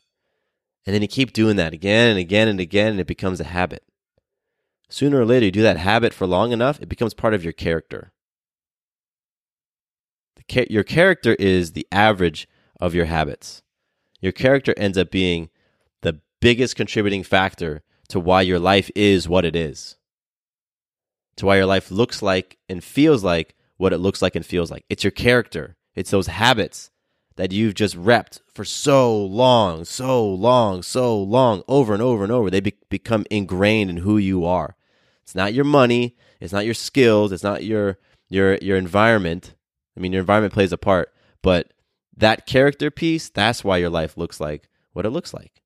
[0.85, 3.45] And then you keep doing that again and again and again, and it becomes a
[3.45, 3.83] habit.
[4.89, 7.53] Sooner or later, you do that habit for long enough, it becomes part of your
[7.53, 8.11] character.
[10.69, 12.47] Your character is the average
[12.79, 13.61] of your habits.
[14.19, 15.49] Your character ends up being
[16.01, 19.95] the biggest contributing factor to why your life is what it is,
[21.37, 24.69] to why your life looks like and feels like what it looks like and feels
[24.69, 24.83] like.
[24.89, 26.90] It's your character, it's those habits
[27.41, 32.31] that you've just repped for so long, so long, so long, over and over and
[32.31, 32.51] over.
[32.51, 34.75] They be- become ingrained in who you are.
[35.23, 37.97] It's not your money, it's not your skills, it's not your
[38.29, 39.55] your your environment.
[39.97, 41.73] I mean, your environment plays a part, but
[42.15, 45.63] that character piece, that's why your life looks like what it looks like.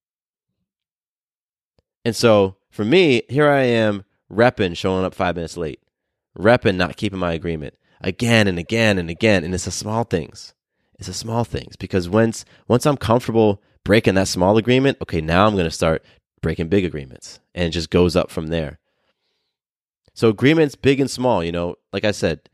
[2.06, 5.82] And so, for me, here I am repping showing up 5 minutes late.
[6.40, 10.55] Repping not keeping my agreement again and again and again, and it's the small things.
[10.98, 15.46] It's the small things because once once I'm comfortable breaking that small agreement, okay, now
[15.46, 16.04] I'm going to start
[16.42, 18.80] breaking big agreements, and it just goes up from there.
[20.14, 22.50] So agreements, big and small, you know, like I said,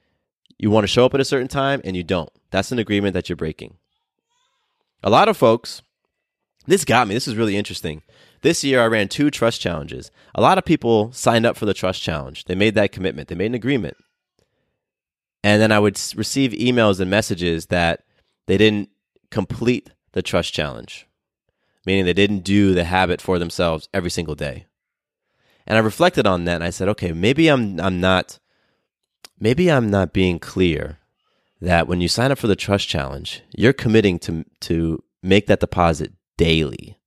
[0.58, 2.30] you want to show up at a certain time and you don't.
[2.50, 3.78] That's an agreement that you're breaking.
[5.04, 5.84] A lot of folks,
[6.66, 7.14] this got me.
[7.14, 8.02] This is really interesting.
[8.42, 10.10] This year, I ran two trust challenges.
[10.34, 12.46] A lot of people signed up for the trust challenge.
[12.46, 13.28] They made that commitment.
[13.28, 13.98] They made an agreement.
[15.44, 18.04] And then I would receive emails and messages that
[18.48, 18.90] they didn't
[19.30, 21.08] complete the trust challenge,
[21.86, 24.66] meaning they didn't do the habit for themselves every single day.
[25.68, 28.40] And I reflected on that and I said, okay, maybe I'm I'm not
[29.40, 31.00] maybe I'm not being clear
[31.62, 35.60] that when you sign up for the trust challenge, you're committing to to make that
[35.60, 36.98] deposit daily.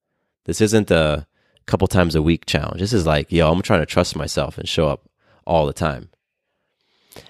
[0.45, 1.27] This isn't a
[1.67, 2.81] couple times a week challenge.
[2.81, 5.09] This is like, yo, I'm trying to trust myself and show up
[5.47, 6.11] all the time.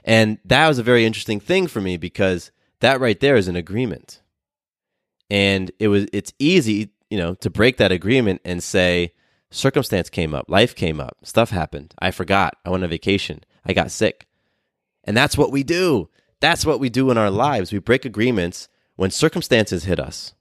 [0.05, 2.51] And that was a very interesting thing for me because
[2.85, 4.21] that right there is an agreement.
[5.31, 9.15] And it was it's easy, you know, to break that agreement and say,
[9.51, 11.95] Circumstance came up, life came up, stuff happened.
[11.99, 12.57] I forgot.
[12.65, 13.43] I went on vacation.
[13.65, 14.27] I got sick.
[15.05, 16.11] And that's what we do.
[16.41, 17.73] That's what we do in our lives.
[17.73, 20.35] We break agreements when circumstances hit us.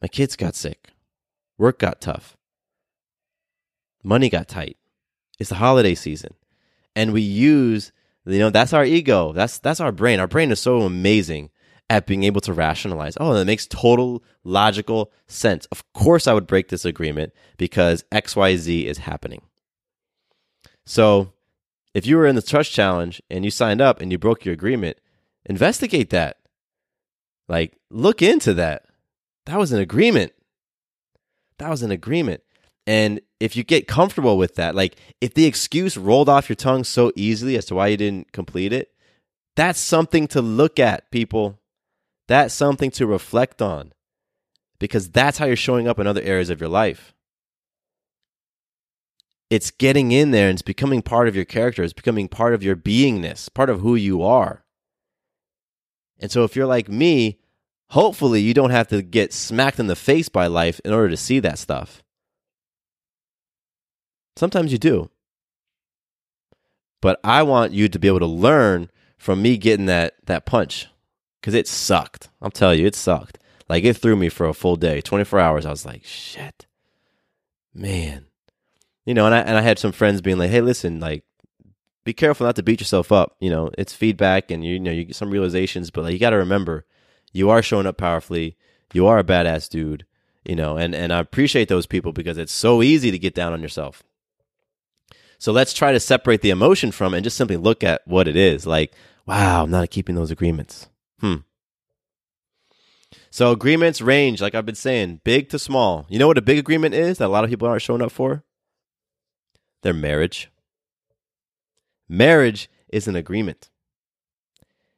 [0.00, 0.90] My kids got sick.
[1.58, 2.36] Work got tough.
[4.04, 4.76] Money got tight.
[5.40, 6.34] It's the holiday season.
[6.94, 7.90] And we use,
[8.26, 9.32] you know, that's our ego.
[9.32, 10.20] That's that's our brain.
[10.20, 11.50] Our brain is so amazing
[11.90, 13.16] at being able to rationalize.
[13.20, 15.66] Oh, that makes total logical sense.
[15.66, 19.42] Of course I would break this agreement because XYZ is happening.
[20.86, 21.32] So,
[21.92, 24.54] if you were in the trust challenge and you signed up and you broke your
[24.54, 24.98] agreement,
[25.44, 26.38] investigate that.
[27.48, 28.86] Like, look into that.
[29.46, 30.32] That was an agreement.
[31.58, 32.42] That was an agreement.
[32.86, 36.84] And if you get comfortable with that, like if the excuse rolled off your tongue
[36.84, 38.90] so easily as to why you didn't complete it,
[39.56, 41.60] that's something to look at, people.
[42.26, 43.92] That's something to reflect on
[44.78, 47.14] because that's how you're showing up in other areas of your life.
[49.50, 52.62] It's getting in there and it's becoming part of your character, it's becoming part of
[52.62, 54.64] your beingness, part of who you are.
[56.18, 57.40] And so if you're like me,
[57.90, 61.16] hopefully you don't have to get smacked in the face by life in order to
[61.16, 62.03] see that stuff.
[64.36, 65.10] Sometimes you do.
[67.00, 70.88] But I want you to be able to learn from me getting that that punch
[71.42, 72.30] cuz it sucked.
[72.40, 73.38] I'll tell you, it sucked.
[73.68, 75.66] Like it threw me for a full day, 24 hours.
[75.66, 76.66] I was like, "Shit.
[77.72, 78.26] Man."
[79.04, 81.24] You know, and I and I had some friends being like, "Hey, listen, like
[82.04, 83.36] be careful not to beat yourself up.
[83.40, 86.18] You know, it's feedback and you, you know, you get some realizations, but like you
[86.18, 86.84] got to remember
[87.32, 88.56] you are showing up powerfully.
[88.92, 90.06] You are a badass dude,
[90.44, 93.52] you know, and, and I appreciate those people because it's so easy to get down
[93.52, 94.04] on yourself.
[95.44, 98.28] So let's try to separate the emotion from it and just simply look at what
[98.28, 98.66] it is.
[98.66, 98.94] Like,
[99.26, 100.88] wow, I'm not keeping those agreements.
[101.20, 101.44] Hmm.
[103.28, 106.06] So agreements range, like I've been saying, big to small.
[106.08, 108.10] You know what a big agreement is that a lot of people aren't showing up
[108.10, 108.42] for?
[109.82, 110.50] Their marriage.
[112.08, 113.68] Marriage is an agreement.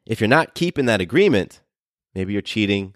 [0.06, 1.60] If you're not keeping that agreement,
[2.14, 2.94] maybe you're cheating,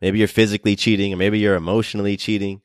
[0.00, 2.62] maybe you're physically cheating, or maybe you're emotionally cheating.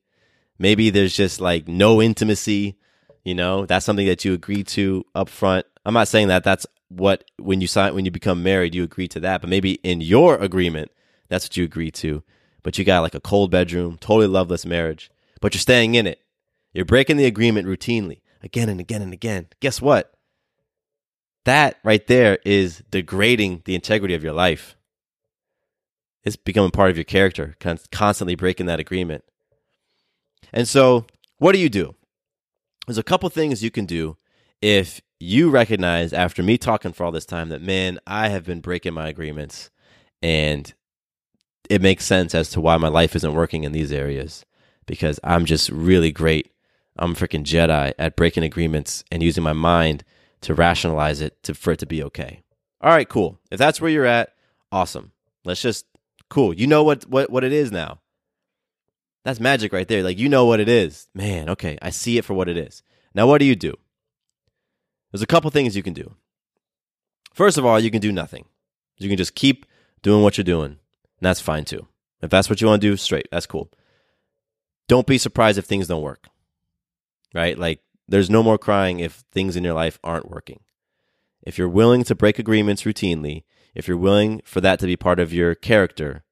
[0.57, 2.77] Maybe there's just like no intimacy,
[3.23, 5.65] you know, that's something that you agree to up front.
[5.85, 9.07] I'm not saying that that's what when you sign when you become married you agree
[9.09, 10.91] to that, but maybe in your agreement
[11.29, 12.23] that's what you agree to.
[12.63, 16.19] But you got like a cold bedroom, totally loveless marriage, but you're staying in it.
[16.73, 19.47] You're breaking the agreement routinely, again and again and again.
[19.61, 20.13] Guess what?
[21.45, 24.75] That right there is degrading the integrity of your life.
[26.23, 27.55] It's becoming part of your character,
[27.91, 29.23] constantly breaking that agreement.
[30.53, 31.05] And so,
[31.37, 31.95] what do you do?
[32.91, 34.17] There's a couple things you can do
[34.61, 38.59] if you recognize after me talking for all this time that, man, I have been
[38.59, 39.69] breaking my agreements
[40.21, 40.73] and
[41.69, 44.43] it makes sense as to why my life isn't working in these areas
[44.87, 46.51] because I'm just really great.
[46.97, 50.03] I'm a freaking Jedi at breaking agreements and using my mind
[50.41, 52.41] to rationalize it to for it to be okay.
[52.81, 53.39] All right, cool.
[53.49, 54.33] If that's where you're at,
[54.69, 55.13] awesome.
[55.45, 55.85] Let's just
[56.29, 56.53] cool.
[56.53, 58.00] You know what what what it is now.
[59.23, 60.03] That's magic right there.
[60.03, 61.07] Like you know what it is.
[61.13, 62.83] Man, okay, I see it for what it is.
[63.13, 63.73] Now what do you do?
[65.11, 66.15] There's a couple things you can do.
[67.33, 68.45] First of all, you can do nothing.
[68.97, 69.65] You can just keep
[70.01, 70.71] doing what you're doing.
[70.71, 70.77] And
[71.21, 71.87] that's fine too.
[72.21, 73.27] If that's what you want to do, straight.
[73.31, 73.71] That's cool.
[74.87, 76.27] Don't be surprised if things don't work.
[77.33, 77.57] Right?
[77.57, 80.61] Like there's no more crying if things in your life aren't working.
[81.43, 85.19] If you're willing to break agreements routinely, if you're willing for that to be part
[85.19, 86.23] of your character,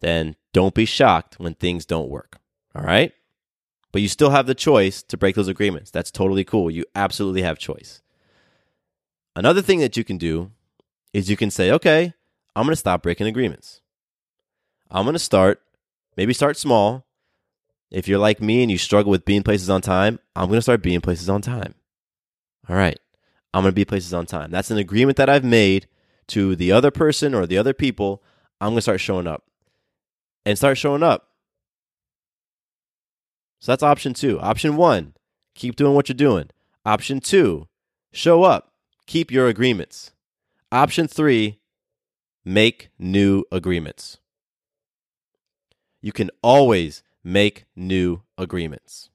[0.00, 2.38] then don't be shocked when things don't work.
[2.74, 3.12] All right?
[3.92, 5.90] But you still have the choice to break those agreements.
[5.90, 6.70] That's totally cool.
[6.70, 8.02] You absolutely have choice.
[9.34, 10.50] Another thing that you can do
[11.12, 12.12] is you can say, okay,
[12.54, 13.80] I'm going to stop breaking agreements.
[14.90, 15.62] I'm going to start,
[16.16, 17.06] maybe start small,
[17.90, 20.62] if you're like me and you struggle with being places on time, I'm going to
[20.62, 21.74] start being places on time.
[22.68, 22.98] All right.
[23.54, 24.50] I'm going to be places on time.
[24.50, 25.86] That's an agreement that I've made
[26.28, 28.22] to the other person or the other people.
[28.60, 29.44] I'm going to start showing up
[30.46, 31.28] and start showing up.
[33.58, 34.38] So that's option two.
[34.40, 35.14] Option one,
[35.54, 36.48] keep doing what you're doing.
[36.86, 37.66] Option two,
[38.12, 38.72] show up,
[39.06, 40.12] keep your agreements.
[40.70, 41.58] Option three,
[42.44, 44.18] make new agreements.
[46.00, 49.10] You can always make new agreements.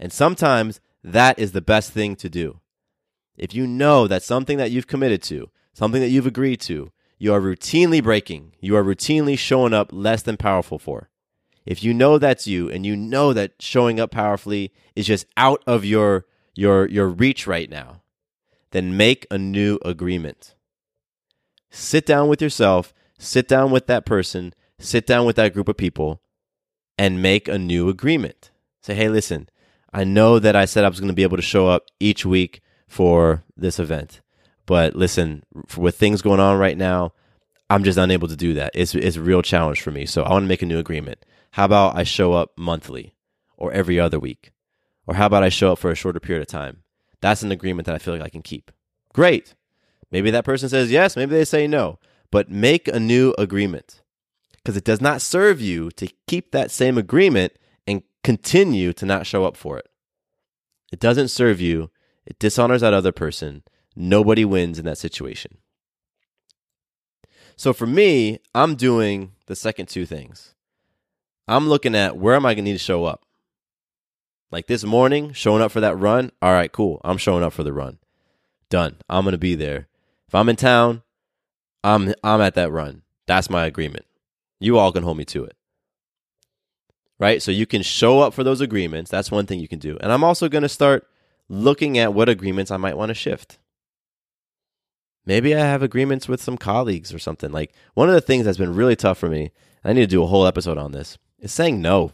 [0.00, 2.60] And sometimes that is the best thing to do.
[3.36, 6.90] If you know that something that you've committed to, something that you've agreed to,
[7.22, 11.08] you are routinely breaking, you are routinely showing up less than powerful for.
[11.64, 15.62] If you know that's you and you know that showing up powerfully is just out
[15.64, 18.02] of your your your reach right now,
[18.72, 20.56] then make a new agreement.
[21.70, 25.76] Sit down with yourself, sit down with that person, sit down with that group of
[25.76, 26.20] people
[26.98, 28.50] and make a new agreement.
[28.82, 29.48] Say, hey, listen,
[29.92, 32.26] I know that I said I was going to be able to show up each
[32.26, 34.22] week for this event.
[34.66, 35.44] But listen,
[35.76, 37.12] with things going on right now,
[37.68, 38.72] I'm just unable to do that.
[38.74, 40.06] It's, it's a real challenge for me.
[40.06, 41.24] So I want to make a new agreement.
[41.52, 43.14] How about I show up monthly
[43.56, 44.52] or every other week?
[45.06, 46.82] Or how about I show up for a shorter period of time?
[47.20, 48.70] That's an agreement that I feel like I can keep.
[49.12, 49.54] Great.
[50.10, 51.98] Maybe that person says yes, maybe they say no,
[52.30, 54.02] but make a new agreement
[54.56, 57.54] because it does not serve you to keep that same agreement
[57.86, 59.88] and continue to not show up for it.
[60.92, 61.90] It doesn't serve you,
[62.26, 63.62] it dishonors that other person.
[63.94, 65.58] Nobody wins in that situation.
[67.56, 70.54] So for me, I'm doing the second two things.
[71.46, 73.24] I'm looking at where am I going to need to show up?
[74.50, 76.30] Like this morning, showing up for that run.
[76.40, 77.00] All right, cool.
[77.04, 77.98] I'm showing up for the run.
[78.68, 78.96] Done.
[79.08, 79.88] I'm going to be there.
[80.28, 81.02] If I'm in town,
[81.84, 83.02] I'm I'm at that run.
[83.26, 84.06] That's my agreement.
[84.60, 85.56] You all can hold me to it.
[87.18, 87.42] Right?
[87.42, 89.10] So you can show up for those agreements.
[89.10, 89.96] That's one thing you can do.
[90.00, 91.06] And I'm also going to start
[91.48, 93.58] looking at what agreements I might want to shift.
[95.24, 97.52] Maybe I have agreements with some colleagues or something.
[97.52, 99.52] Like one of the things that's been really tough for me,
[99.84, 102.12] I need to do a whole episode on this, is saying no.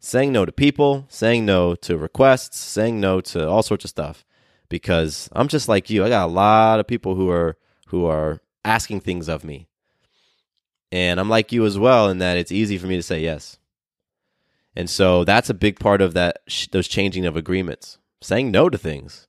[0.00, 4.24] Saying no to people, saying no to requests, saying no to all sorts of stuff.
[4.68, 6.04] Because I'm just like you.
[6.04, 7.56] I got a lot of people who are
[7.88, 9.68] who are asking things of me.
[10.90, 13.58] And I'm like you as well in that it's easy for me to say yes.
[14.74, 16.38] And so that's a big part of that
[16.72, 19.28] those changing of agreements, saying no to things.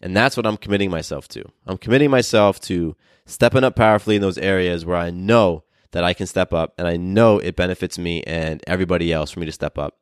[0.00, 1.44] And that's what I'm committing myself to.
[1.66, 2.96] I'm committing myself to
[3.26, 6.86] stepping up powerfully in those areas where I know that I can step up and
[6.86, 9.98] I know it benefits me and everybody else for me to step up.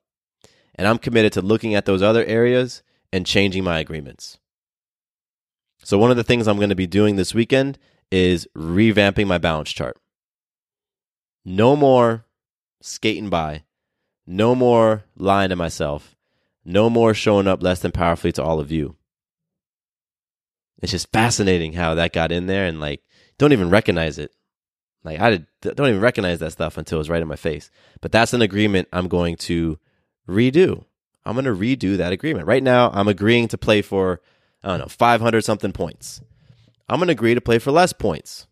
[0.74, 2.82] And I'm committed to looking at those other areas
[3.12, 4.38] and changing my agreements.
[5.82, 7.78] So, one of the things I'm going to be doing this weekend
[8.10, 9.98] is revamping my balance chart.
[11.44, 12.26] No more
[12.82, 13.62] skating by.
[14.26, 16.16] No more lying to myself.
[16.64, 18.96] No more showing up less than powerfully to all of you
[20.82, 23.02] it's just fascinating how that got in there and like
[23.38, 24.32] don't even recognize it.
[25.04, 27.70] Like I did, don't even recognize that stuff until it's right in my face.
[28.00, 29.78] But that's an agreement I'm going to
[30.28, 30.84] redo.
[31.24, 32.46] I'm going to redo that agreement.
[32.46, 34.20] Right now, I'm agreeing to play for
[34.62, 36.20] I don't know 500 something points.
[36.88, 38.46] I'm going to agree to play for less points,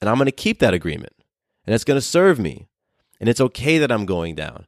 [0.00, 1.14] and I'm going to keep that agreement,
[1.66, 2.68] and it's going to serve me.
[3.18, 4.66] And it's okay that I'm going down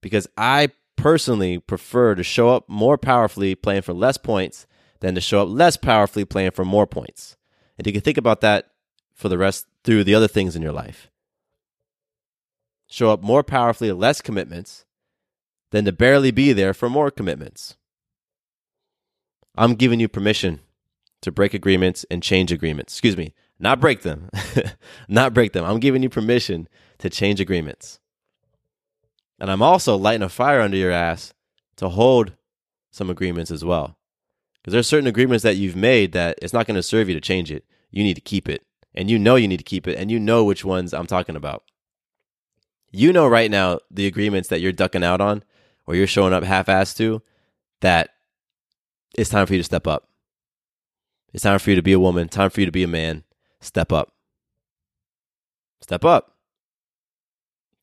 [0.00, 4.66] because I personally prefer to show up more powerfully playing for less points
[5.02, 7.36] than to show up less powerfully playing for more points.
[7.76, 8.70] And you can think about that
[9.12, 11.10] for the rest through the other things in your life.
[12.86, 14.84] Show up more powerfully, less commitments,
[15.70, 17.76] than to barely be there for more commitments.
[19.56, 20.60] I'm giving you permission
[21.22, 22.94] to break agreements and change agreements.
[22.94, 24.30] Excuse me, not break them.
[25.08, 25.64] not break them.
[25.64, 27.98] I'm giving you permission to change agreements.
[29.40, 31.34] And I'm also lighting a fire under your ass
[31.76, 32.34] to hold
[32.92, 33.96] some agreements as well.
[34.62, 37.20] Because there's certain agreements that you've made that it's not going to serve you to
[37.20, 37.64] change it.
[37.90, 38.64] You need to keep it.
[38.94, 39.98] And you know you need to keep it.
[39.98, 41.64] And you know which ones I'm talking about.
[42.90, 45.42] You know right now the agreements that you're ducking out on
[45.86, 47.22] or you're showing up half assed to
[47.80, 48.10] that
[49.16, 50.08] it's time for you to step up.
[51.32, 53.24] It's time for you to be a woman, time for you to be a man.
[53.60, 54.12] Step up.
[55.80, 56.36] Step up.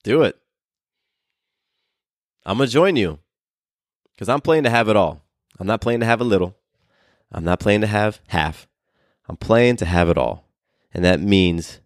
[0.04, 0.38] Do it.
[2.46, 3.20] I'm going to join you
[4.14, 5.24] because I'm playing to have it all.
[5.60, 6.56] I'm not playing to have a little.
[7.32, 8.68] I'm not playing to have half.
[9.28, 10.46] I'm playing to have it all.
[10.94, 11.80] And that means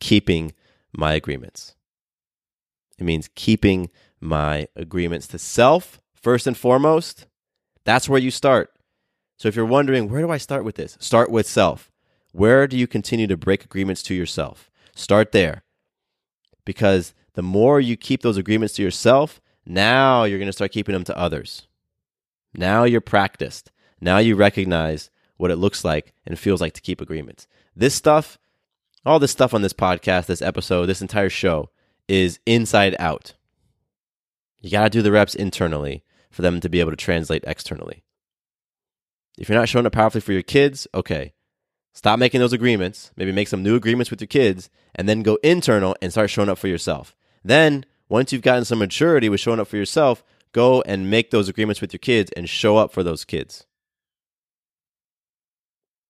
[0.00, 0.52] keeping
[0.92, 1.74] my agreements.
[2.98, 7.26] It means keeping my agreements to self, first and foremost.
[7.84, 8.70] That's where you start.
[9.36, 10.96] So if you're wondering, where do I start with this?
[11.00, 11.90] Start with self.
[12.32, 14.70] Where do you continue to break agreements to yourself?
[14.94, 15.64] Start there.
[16.64, 20.92] Because the more you keep those agreements to yourself, now you're going to start keeping
[20.92, 21.66] them to others.
[22.54, 23.70] Now you're practiced.
[24.02, 27.46] Now you recognize what it looks like and feels like to keep agreements.
[27.76, 28.36] This stuff,
[29.06, 31.70] all this stuff on this podcast, this episode, this entire show
[32.08, 33.34] is inside out.
[34.60, 38.02] You got to do the reps internally for them to be able to translate externally.
[39.38, 41.32] If you're not showing up powerfully for your kids, okay,
[41.92, 43.12] stop making those agreements.
[43.16, 46.48] Maybe make some new agreements with your kids and then go internal and start showing
[46.48, 47.14] up for yourself.
[47.44, 51.48] Then, once you've gotten some maturity with showing up for yourself, go and make those
[51.48, 53.64] agreements with your kids and show up for those kids.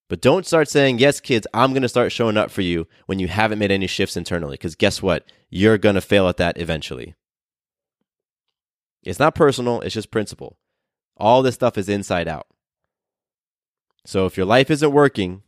[0.09, 3.19] But don't start saying, yes, kids, I'm going to start showing up for you when
[3.19, 4.55] you haven't made any shifts internally.
[4.55, 5.25] Because guess what?
[5.49, 7.15] You're going to fail at that eventually.
[9.03, 10.59] It's not personal, it's just principle.
[11.17, 12.47] All this stuff is inside out.
[14.05, 15.43] So if your life isn't working,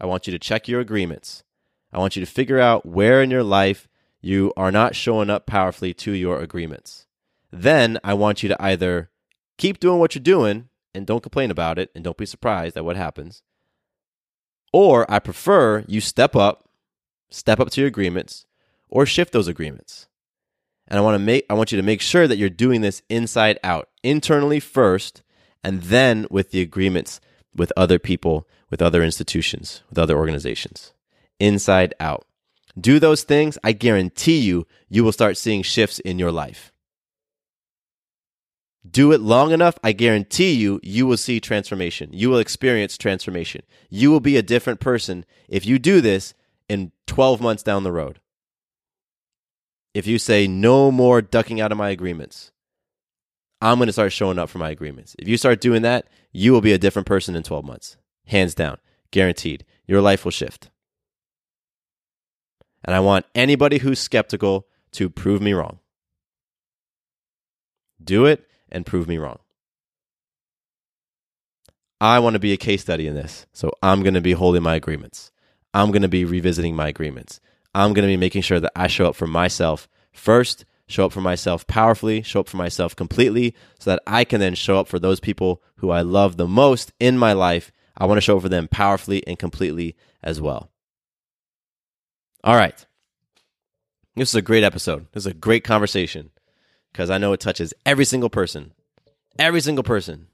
[0.00, 1.42] I want you to check your agreements.
[1.92, 3.88] I want you to figure out where in your life
[4.20, 7.06] you are not showing up powerfully to your agreements.
[7.50, 9.10] Then I want you to either
[9.58, 12.84] keep doing what you're doing and don't complain about it and don't be surprised at
[12.84, 13.42] what happens.
[14.74, 16.68] Or I prefer you step up,
[17.30, 18.44] step up to your agreements,
[18.88, 20.08] or shift those agreements.
[20.88, 23.00] And I want to make I want you to make sure that you're doing this
[23.08, 25.22] inside out, internally first,
[25.62, 27.20] and then with the agreements
[27.54, 30.92] with other people, with other institutions, with other organizations.
[31.38, 32.26] Inside out.
[32.76, 36.72] Do those things, I guarantee you, you will start seeing shifts in your life.
[38.88, 42.10] Do it long enough, I guarantee you, you will see transformation.
[42.12, 43.62] You will experience transformation.
[43.88, 46.34] You will be a different person if you do this
[46.68, 48.20] in 12 months down the road.
[49.94, 52.52] If you say, no more ducking out of my agreements,
[53.60, 55.16] I'm going to start showing up for my agreements.
[55.18, 57.96] If you start doing that, you will be a different person in 12 months.
[58.26, 58.78] Hands down,
[59.10, 59.64] guaranteed.
[59.86, 60.70] Your life will shift.
[62.84, 65.78] And I want anybody who's skeptical to prove me wrong.
[68.02, 69.38] Do it and prove me wrong.
[72.00, 73.46] I want to be a case study in this.
[73.52, 75.30] So I'm going to be holding my agreements.
[75.72, 77.40] I'm going to be revisiting my agreements.
[77.74, 81.12] I'm going to be making sure that I show up for myself first, show up
[81.12, 84.86] for myself powerfully, show up for myself completely, so that I can then show up
[84.86, 87.72] for those people who I love the most in my life.
[87.96, 90.70] I want to show up for them powerfully and completely as well.
[92.44, 92.84] All right.
[94.14, 95.06] This is a great episode.
[95.12, 96.30] This is a great conversation
[96.94, 98.72] because I know it touches every single person.
[99.36, 100.28] Every single person.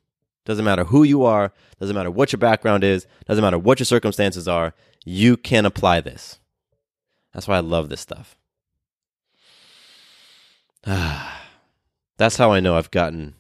[0.45, 3.87] Doesn't matter who you are, doesn't matter what your background is, doesn't matter what your
[3.87, 6.39] circumstances are, you can apply this.
[7.33, 8.37] That's why I love this stuff.
[10.85, 13.37] That's how I know I've gotten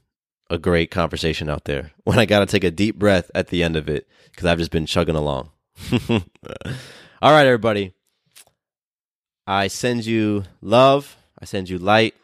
[0.49, 1.93] a great conversation out there.
[2.05, 4.59] When I got to take a deep breath at the end of it because I've
[4.59, 5.51] just been chugging along.
[5.93, 6.23] All
[7.23, 7.93] right, everybody.
[9.47, 11.16] I send you love.
[11.39, 12.14] I send you light.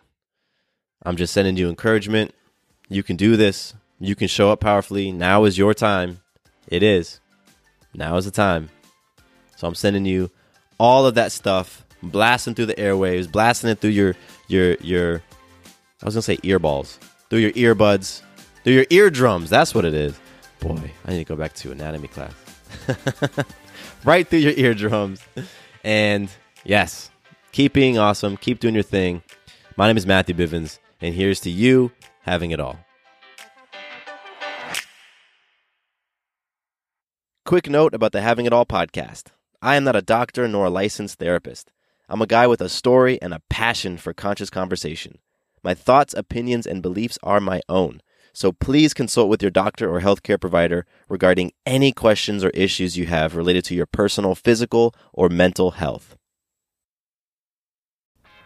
[1.03, 2.35] I'm just sending you encouragement.
[2.89, 3.75] You can do this.
[3.99, 5.13] You can show up powerfully.
[5.13, 6.21] Now is your time.
[6.69, 7.21] It is.
[7.95, 8.71] Now is the time.
[9.57, 10.31] So I'm sending you
[10.79, 14.15] all of that stuff, blasting through the airwaves, blasting it through your
[14.49, 15.23] your your
[16.03, 16.99] I was gonna say earballs,
[17.31, 18.23] through your earbuds,
[18.63, 19.49] through your eardrums.
[19.49, 20.19] That's what it is.
[20.61, 22.33] Boy, I need to go back to anatomy class.
[24.05, 25.23] right through your eardrums.
[25.85, 26.29] And
[26.65, 27.11] yes,
[27.53, 28.37] keep being awesome.
[28.37, 29.23] Keep doing your thing.
[29.77, 31.93] My name is Matthew Bivens, and here's to you
[32.23, 32.79] having it all.
[37.45, 39.27] Quick note about the Having It All podcast.
[39.63, 41.71] I am not a doctor nor a licensed therapist.
[42.09, 45.19] I'm a guy with a story and a passion for conscious conversation.
[45.63, 48.01] My thoughts, opinions, and beliefs are my own.
[48.33, 53.07] So please consult with your doctor or healthcare provider regarding any questions or issues you
[53.07, 56.16] have related to your personal physical or mental health.